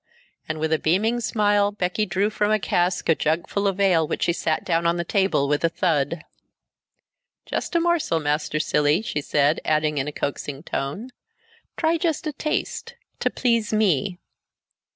[0.49, 4.23] And with a beaming smile Becky drew from a cask a jugful of ale which
[4.23, 6.23] she set down on the table with a thud.
[7.45, 11.11] "Just a morsel, Master Cilley," she said, adding in a coaxing tone,
[11.77, 14.17] "Try just a taste, to please me."